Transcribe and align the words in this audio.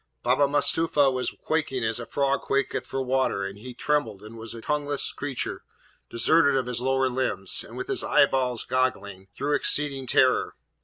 Baba 0.23 0.47
Mustapha 0.47 1.11
was 1.11 1.29
quaking 1.43 1.83
as 1.85 1.99
a 1.99 2.07
frog 2.07 2.41
quaketh 2.41 2.87
for 2.87 3.03
water, 3.03 3.43
and 3.43 3.59
he 3.59 3.75
trembled 3.75 4.23
and 4.23 4.35
was 4.35 4.55
a 4.55 4.61
tongueless 4.61 5.11
creature 5.11 5.63
deserted 6.09 6.55
of 6.55 6.65
his 6.65 6.81
lower 6.81 7.07
limbs, 7.07 7.63
and 7.63 7.77
with 7.77 8.03
eyeballs 8.03 8.63
goggling, 8.63 9.27
through 9.35 9.53
exceeding 9.53 10.07
terror. 10.07 10.55